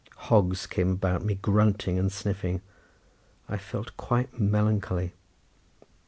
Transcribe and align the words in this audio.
Hogs 0.15 0.65
came 0.65 0.89
about 0.89 1.23
me 1.23 1.35
grunting 1.35 1.99
and 1.99 2.11
sniffing. 2.11 2.61
I 3.47 3.57
felt 3.59 3.95
quite 3.97 4.39
melancholy. 4.39 5.13